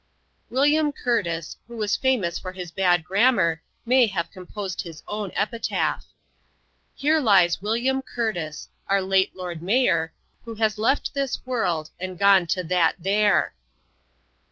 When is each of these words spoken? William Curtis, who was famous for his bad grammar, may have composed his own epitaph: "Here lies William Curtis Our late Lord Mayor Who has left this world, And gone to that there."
William 0.49 0.91
Curtis, 0.91 1.57
who 1.67 1.77
was 1.77 1.95
famous 1.95 2.39
for 2.39 2.53
his 2.53 2.71
bad 2.71 3.03
grammar, 3.03 3.61
may 3.85 4.07
have 4.07 4.31
composed 4.31 4.81
his 4.81 5.03
own 5.07 5.31
epitaph: 5.35 6.07
"Here 6.95 7.19
lies 7.19 7.61
William 7.61 8.01
Curtis 8.01 8.69
Our 8.87 9.03
late 9.03 9.35
Lord 9.35 9.61
Mayor 9.61 10.11
Who 10.45 10.55
has 10.55 10.79
left 10.79 11.13
this 11.13 11.45
world, 11.45 11.91
And 11.99 12.17
gone 12.17 12.47
to 12.47 12.63
that 12.63 12.95
there." 12.97 13.53